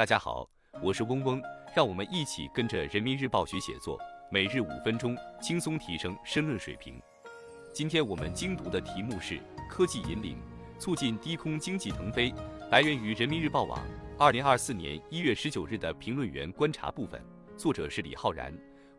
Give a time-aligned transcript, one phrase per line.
[0.00, 0.48] 大家好，
[0.82, 1.42] 我是嗡嗡，
[1.76, 6.98] 让我们一起跟着人民日报学写作，每日五分钟，轻松提升申论水平。
[7.70, 10.38] 今天我们精读的题目是科技引领，
[10.78, 12.32] 促进低空经济腾飞，
[12.70, 13.78] 来源于人民日报网
[14.18, 17.22] 二零二四年一月十九日的评论员观察部分，
[17.58, 18.50] 作者是李浩然。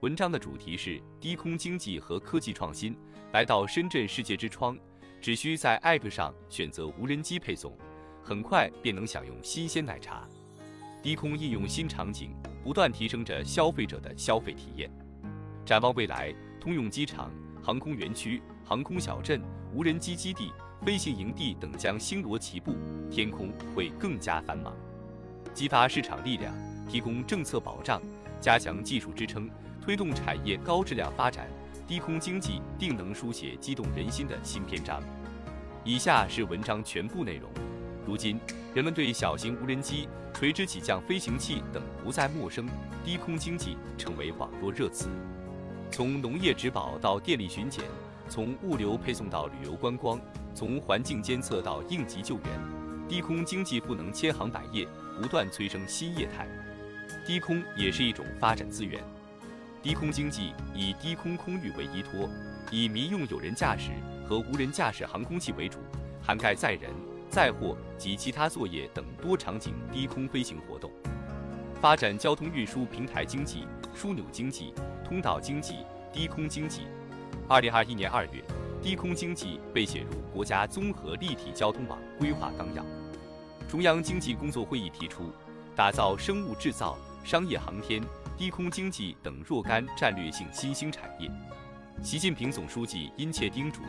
[0.01, 2.95] 文章的主题是低空经济和科技创新，
[3.33, 4.77] 来到深圳世界之窗，
[5.19, 7.75] 只需在 App 上选择无人机配送，
[8.21, 10.29] 很快便能享用新鲜奶茶。
[11.01, 12.29] 低空应用新场景，
[12.63, 14.87] 不断提升着消费者的消费体验。
[15.65, 19.41] 展望未来，通用机场、航空园区、航空小镇、
[19.73, 20.51] 无人机基地、
[20.85, 22.75] 飞行营地等将星罗棋布，
[23.09, 24.75] 天空会更加繁忙。
[25.55, 26.53] 激发市场力量，
[26.87, 27.99] 提供政策保障，
[28.39, 29.49] 加强技术支撑，
[29.81, 31.47] 推动产业高质量发展，
[31.87, 35.01] 低空经济定能书写激动人心的新篇章。
[35.83, 37.49] 以下是文章全部内容。
[38.11, 38.37] 如今，
[38.73, 42.67] 人们对小型无人机、垂直起降飞行器等不再陌生，
[43.05, 45.07] 低空经济成为网络热词。
[45.89, 47.85] 从农业植保到电力巡检，
[48.27, 50.19] 从物流配送到旅游观光，
[50.53, 52.45] 从环境监测到应急救援，
[53.07, 54.85] 低空经济赋能千行百业，
[55.21, 56.45] 不断催生新业态。
[57.25, 59.01] 低空也是一种发展资源。
[59.81, 62.29] 低空经济以低空空域为依托，
[62.71, 63.91] 以民用有人驾驶
[64.27, 65.79] 和无人驾驶航空器为主，
[66.21, 66.91] 涵盖载人。
[67.31, 70.91] 载货及其他作业等多场景低空飞行活动，
[71.79, 73.65] 发展交通运输平台经济、
[73.95, 75.77] 枢纽经济、通道经济、
[76.11, 76.81] 低空经济。
[77.47, 78.43] 二零二一年二月，
[78.81, 82.83] 低空经济被写入国家综合立体交通网规划纲要。
[83.65, 85.31] 中央经济工作会议提出，
[85.73, 88.03] 打造生物制造、商业航天、
[88.37, 91.31] 低空经济等若干战略性新兴产业。
[92.03, 93.79] 习近平总书记殷切叮嘱，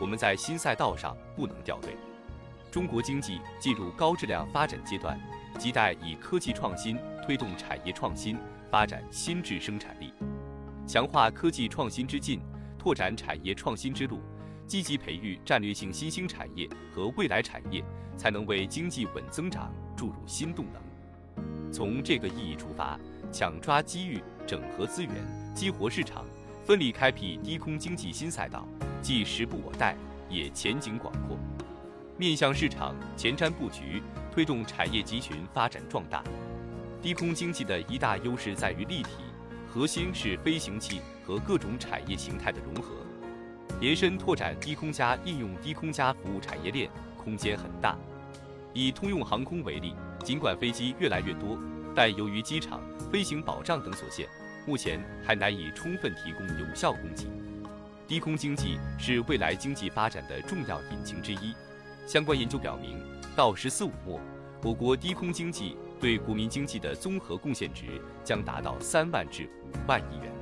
[0.00, 1.96] 我们在新赛道上不能掉队。
[2.70, 5.18] 中国经济进入高质量发展阶段，
[5.58, 8.36] 亟待以科技创新推动产业创新，
[8.70, 10.12] 发展新质生产力，
[10.86, 12.40] 强化科技创新之劲，
[12.78, 14.20] 拓展产业创新之路，
[14.66, 17.82] 积极培育战略性新兴产业和未来产业，
[18.16, 20.82] 才能为经济稳增长注入新动能。
[21.72, 22.98] 从这个意义出发，
[23.32, 25.14] 抢抓机遇，整合资源，
[25.54, 26.24] 激活市场，
[26.66, 28.66] 奋力开辟低空经济新赛道，
[29.00, 29.96] 既时不我待，
[30.28, 31.38] 也前景广阔。
[32.18, 34.02] 面向市场，前瞻布局，
[34.32, 36.20] 推动产业集群发展壮大。
[37.00, 39.10] 低空经济的一大优势在于立体，
[39.72, 42.90] 核心是飞行器和各种产业形态的融合。
[43.80, 47.96] 延伸拓展低空加应用低空加服务产业链空间很大。
[48.74, 51.56] 以通用航空为例，尽管飞机越来越多，
[51.94, 54.26] 但由于机场、飞行保障等所限，
[54.66, 57.28] 目前还难以充分提供有效供给。
[58.08, 61.54] 低空经济是未来经济发展的重要引擎之一。
[62.08, 62.98] 相关研究表明，
[63.36, 64.18] 到“十四五”末，
[64.62, 70.32] 我国低空经济对国民经济的综合贡献值将达到三万至五万亿元。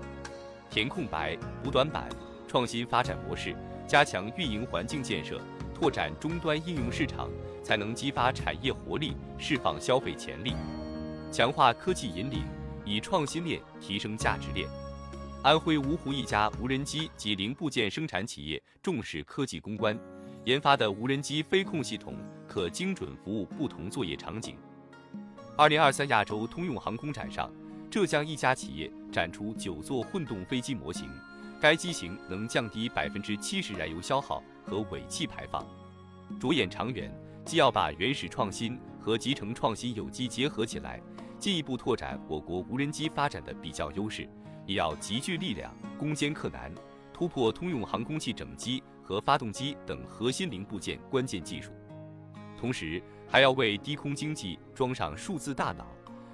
[0.71, 2.09] 填空白、补短板、
[2.47, 3.53] 创新发展模式，
[3.84, 5.41] 加强运营环境建设，
[5.75, 7.28] 拓展终端应用市场，
[7.65, 10.54] 才能激发产业活力，释放消费潜力，
[11.33, 12.44] 强化科技引领，
[12.84, 14.69] 以创新链提升价值链。
[15.43, 19.98] 安徽芜湖一家无人机及零部件生产企业重视科技攻关。
[20.47, 22.15] 研发的无人机飞控系统
[22.47, 24.57] 可精准服务不同作业场景。
[25.57, 27.51] 二零二三亚洲通用航空展上，
[27.91, 31.11] 浙江一家企业展出九座混动飞机模型，
[31.61, 35.67] 该机型能降低百分之七十燃油消耗和尾气排放。
[36.39, 37.13] 着眼长远，
[37.45, 41.03] 既要把原始创新和集成创新有机结合起来，
[41.41, 44.28] 进一步拓展我国无人机发展的比较优势，
[44.65, 46.73] 也要集聚力量，攻坚克难，
[47.13, 48.81] 突破通用航空器整机。
[49.06, 51.71] 和发动机等核心零部件关键技术，
[52.59, 55.87] 同时还要为低空经济装上数字大脑，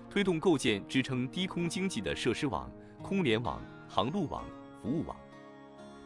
[0.09, 2.73] 推动构建支撑低空经济的设施网、
[3.03, 4.43] 空联网、航路网、
[4.81, 5.15] 服务网，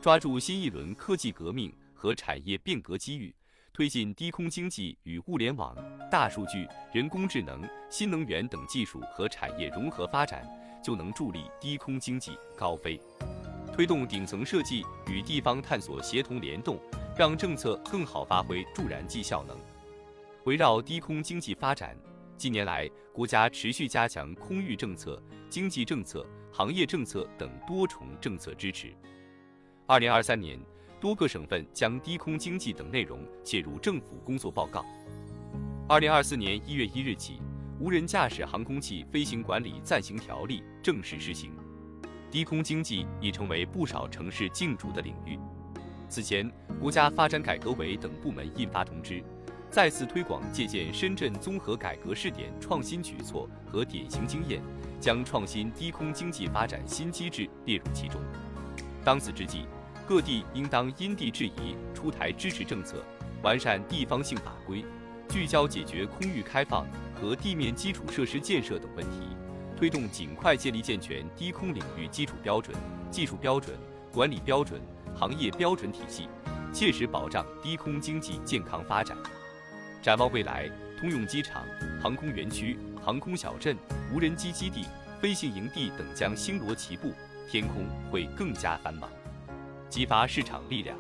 [0.00, 3.32] 抓住新一轮科技革命和产业变革机遇，
[3.72, 5.76] 推进低空经济与物联网、
[6.10, 10.44] 大数据、人工智能、新能源等技术和产业融合发展，
[10.82, 13.00] 就能助力低空经济高飞。
[13.76, 16.81] 推动顶层设计与地方探索协同联动，
[17.14, 19.55] 让政策更好发挥助燃剂效能。
[20.44, 21.94] 围绕低空经济发展，
[22.38, 28.94] 近年来国家持续加强空域政策、经济政策、行业政策等多重政策支持。
[29.84, 30.58] 二零二三年，
[30.99, 34.87] 多个省份将低空经济等内容写入政府工作报告。
[35.87, 37.43] 二零二四年一月一日起，
[37.78, 41.52] 无人驾驶航空器飞行管理暂行条例正式施行。
[42.31, 45.38] 低空经济已成为不少城市竞逐的领域。
[46.08, 46.50] 此前，
[46.81, 49.23] 国家发展改革委等部门印发通知，
[49.70, 54.61] 再次推广借鉴深圳综合改革试点创新举措和典型经验，
[55.00, 58.20] 将创新低空经济发展新机制列入其中。
[59.05, 59.67] 当此之际，
[60.06, 63.05] 各地应当因地制宜出台支持政策，
[63.43, 64.84] 完善地方性法规，
[65.28, 66.87] 聚焦解决空域开放
[67.20, 69.36] 和地面基础设施建设等问题，
[69.76, 72.75] 推动尽快建立健全低空领域基础标准、
[73.11, 73.76] 技术标准、
[74.11, 74.81] 管理标准、
[75.14, 76.28] 行业标准体系，
[76.73, 79.17] 切实保障低空经济健康发展。
[80.00, 81.62] 展望未来，通用机场、
[82.02, 83.76] 航空园区、航空小镇、
[84.14, 84.87] 无人机基地、
[85.20, 87.12] 飞行营地等将星罗棋布，
[87.50, 89.11] 天空会更加繁忙。
[89.90, 90.96] 激发市场力量，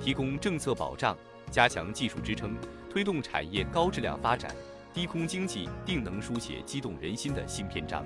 [0.00, 1.16] 提供政策保障，
[1.50, 2.56] 加强技术支撑，
[2.90, 4.50] 推动产业高质量发展，
[4.96, 8.02] 低空经济定能书写激动人心的新篇章。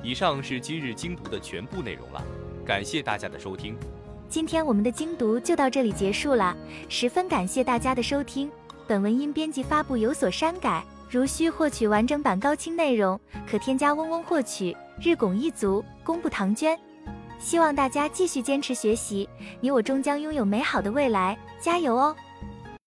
[0.00, 2.22] 以上是今日精读的全部内容了，
[2.64, 3.76] 感谢大家的收听。
[4.28, 6.56] 今天我们的精读就到这里结束了，
[6.88, 8.48] 十分感谢大家的收听。
[8.86, 14.76] 本文因编辑发布有所删改，如需获取完整版高清内容，可添加嗡嗡获取。
[15.02, 16.78] 日拱一卒，公布唐娟。
[17.40, 19.28] 希望大家继续坚持学习，
[19.60, 22.14] 你我终将拥有美好的未来，加油哦！